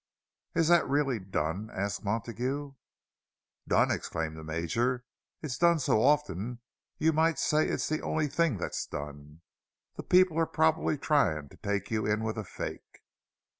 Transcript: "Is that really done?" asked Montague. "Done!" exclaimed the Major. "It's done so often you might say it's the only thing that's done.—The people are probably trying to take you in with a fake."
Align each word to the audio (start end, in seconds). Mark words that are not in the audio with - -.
"Is 0.55 0.67
that 0.69 0.89
really 0.89 1.19
done?" 1.19 1.69
asked 1.71 2.03
Montague. 2.03 2.73
"Done!" 3.67 3.91
exclaimed 3.91 4.35
the 4.35 4.43
Major. 4.43 5.05
"It's 5.43 5.59
done 5.59 5.77
so 5.77 6.01
often 6.01 6.59
you 6.97 7.13
might 7.13 7.37
say 7.37 7.67
it's 7.67 7.87
the 7.87 8.01
only 8.01 8.27
thing 8.27 8.57
that's 8.57 8.87
done.—The 8.87 10.01
people 10.01 10.39
are 10.39 10.47
probably 10.47 10.97
trying 10.97 11.49
to 11.49 11.57
take 11.57 11.91
you 11.91 12.07
in 12.07 12.23
with 12.23 12.39
a 12.39 12.43
fake." 12.43 13.01